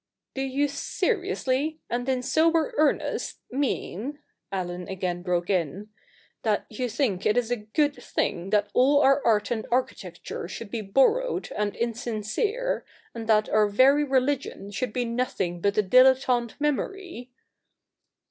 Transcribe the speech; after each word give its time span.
'Do 0.33 0.41
you 0.41 0.67
seriously, 0.67 1.77
and 1.87 2.09
in 2.09 2.23
sober 2.23 2.73
earnest, 2.75 3.37
mean,' 3.51 4.17
Allen 4.51 4.87
again 4.87 5.21
broke 5.21 5.47
in,' 5.47 5.89
that 6.41 6.65
you 6.71 6.89
think 6.89 7.23
it 7.23 7.37
a 7.51 7.55
good 7.57 7.97
thing 8.01 8.49
that 8.49 8.71
all 8.73 9.01
our 9.01 9.23
art 9.23 9.51
and 9.51 9.67
architecture 9.69 10.47
should 10.47 10.71
be 10.71 10.81
borrowed 10.81 11.51
and 11.55 11.75
in 11.75 11.93
sincere, 11.93 12.83
and 13.13 13.29
that 13.29 13.47
our 13.49 13.67
very 13.67 14.03
religion 14.03 14.71
should 14.71 14.91
be 14.91 15.05
nothing 15.05 15.61
but 15.61 15.77
a 15.77 15.83
dilettante 15.83 16.59
memory 16.59 17.29